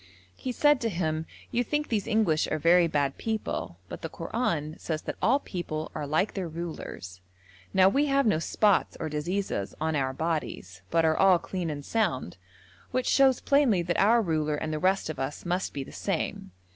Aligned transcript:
He 0.35 0.51
said 0.51 0.81
to 0.81 0.89
him: 0.89 1.27
'You 1.51 1.63
think 1.63 1.89
these 1.89 2.07
English 2.07 2.47
are 2.47 2.57
very 2.57 2.87
bad 2.87 3.19
people, 3.19 3.77
but 3.87 4.01
the 4.01 4.09
Koran 4.09 4.75
says 4.79 5.03
that 5.03 5.15
all 5.21 5.39
people 5.39 5.91
are 5.93 6.07
like 6.07 6.33
their 6.33 6.47
rulers; 6.47 7.21
now 7.71 7.87
we 7.87 8.07
have 8.07 8.25
no 8.25 8.39
spots 8.39 8.97
or 8.99 9.09
diseases 9.09 9.75
on 9.79 9.95
our 9.95 10.11
bodies, 10.11 10.81
but 10.89 11.05
are 11.05 11.15
all 11.15 11.37
clean 11.37 11.69
and 11.69 11.85
sound, 11.85 12.37
which 12.89 13.05
shows 13.05 13.41
plainly 13.41 13.83
that 13.83 13.99
our 13.99 14.23
ruler 14.23 14.55
and 14.55 14.73
the 14.73 14.79
rest 14.79 15.07
of 15.07 15.19
us 15.19 15.45
must 15.45 15.71
be 15.71 15.83
the 15.83 15.91
same. 15.91 16.51